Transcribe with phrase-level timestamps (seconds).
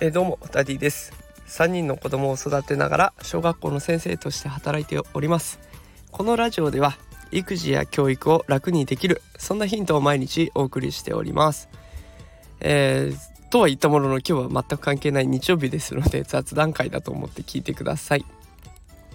[0.00, 1.12] えどうもダディです。
[1.46, 5.60] 3人の子供を育てながら小学校の先生として働いております。
[6.10, 6.96] このラジオでは
[7.32, 11.68] 育児や教育を楽にできるそんなヒントを毎日お送りしております、
[12.60, 18.24] えー、とは言ったものの今日は全く関係ない日曜日ですので雑談会だと思って聞いてください。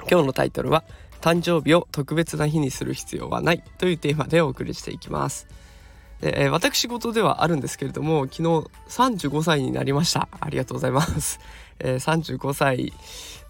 [0.10, 0.84] 今日のタイトルは
[1.22, 5.48] 誕生日を特別な日にする必要はないというテーマでお送りしていきます。
[6.22, 8.44] で、えー、私事ではあるんですけれども昨日
[8.90, 10.28] 35歳になりました。
[10.40, 11.40] ありがとうございます、
[11.80, 12.94] えー、35歳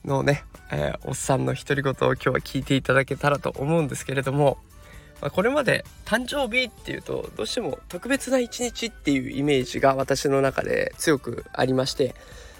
[0.05, 4.57] のね、えー、おっさんの独り言を今日は聞いていただけたらと思うんですけれども、
[5.21, 12.13] まあ、これまで誕生日っていうとどうしても特別な一日っていうイメージが私の中で強くありまして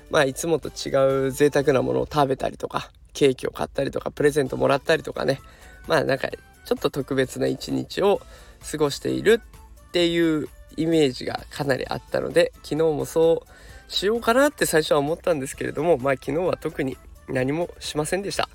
[0.10, 5.40] まあいつもと違う贅沢なものを食べたりとかケーキを買ったりとかプレゼントもらったりとかね。
[5.88, 8.22] まあなんかちょっと特別な一日を
[8.70, 9.42] 過ごしている
[9.88, 16.98] っていうイメージがかなりあったので昨日もそうしようかなって最初は思ったんですけれどもまあ昨日は特に
[17.30, 18.50] 何もしませんでした。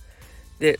[0.58, 0.78] で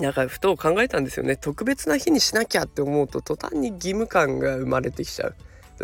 [0.00, 1.36] なんかふと考えたんですよね。
[1.36, 5.34] 特別な日にしなきゃって思うと途端に義務感が生まれてきちゃう。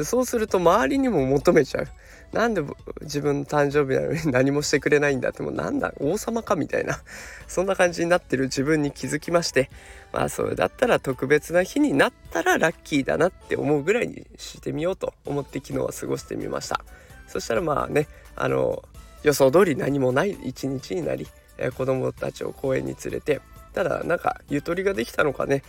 [0.02, 1.88] そうすると周りにも求めちゃう。
[2.32, 2.62] なんで
[3.02, 7.00] 自分の誕生日なのに 何もしてくれないんだってもうなんだ王様かみたいな。
[7.46, 8.44] そんな感じになってる。
[8.44, 9.70] 自分に気づきまして。
[10.12, 15.14] まあそれだったら特別な日になったらラッキーだなって思うぐらいにしてみようと。
[15.24, 16.80] 思って昨日は過ごしてみました。
[17.28, 18.82] そしたらまあねあの
[19.22, 23.40] 予想通り何もない一日になり、えー、子供たちを公園に連れて
[23.74, 25.64] ただなんかゆとりができたのかね、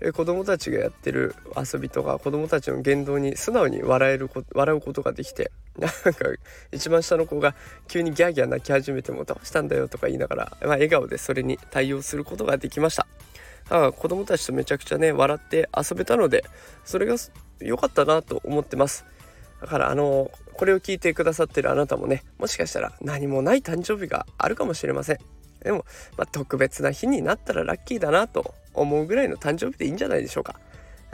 [0.00, 6.26] え、子供たちがやってる遊びとか子供たちの言動に素直に笑える笑うことができてなんか
[6.70, 7.54] 一番下の子が
[7.88, 13.06] 急にギャーギャー泣き始めてもどうしたんだよとか言いながら、まあ、笑顔でそれに対応することができました。
[13.68, 16.44] だから子供たちとめちゃくちゃね笑って遊べたので
[16.84, 17.16] それが
[17.60, 19.06] 良かったなと思ってます。
[19.62, 25.18] だからあのこれを聞いてくださってるあなたもねもしかしたら何もない誕生日があるかもしれません。
[25.66, 25.84] でも、
[26.16, 30.60] まあ、特別な日になったらラッキーだなと思うぐらいの誕生日でいいんじゃないでしょうか。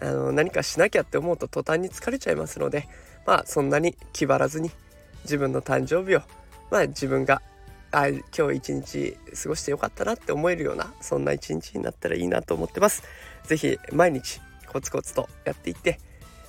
[0.00, 2.88] あの何かしなきゃって思うと途端に疲れちゃいますので
[3.26, 4.70] まあそんなに気張らずに
[5.24, 6.22] 自分の誕生日を
[6.70, 7.40] まあ自分が
[7.92, 13.02] あ今日一日過ごしてよかったなって思えるようなそんな一日になったらいいなと思ってます。
[13.44, 14.40] 是非毎日
[14.72, 15.98] コツコツとやっていって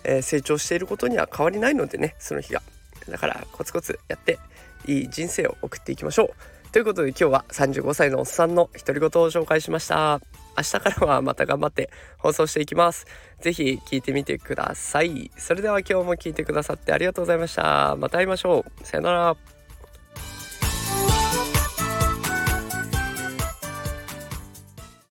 [0.06, 2.62] えー、成長していることには変わりないのでねその日が。
[3.10, 4.40] だからコツコツやって
[4.86, 6.30] いい人生を送っていきましょう。
[6.74, 10.20] ということで今日は35歳のおっさんの独り言を紹介しました。
[10.58, 13.06] 明日からはまた頑張って放送していきます。
[13.42, 15.30] 是非聞いてみてください。
[15.38, 17.96] それでは今日も聞いてくださってありがとうございました。
[17.96, 18.86] また会いましょう。
[18.88, 19.38] さよなら。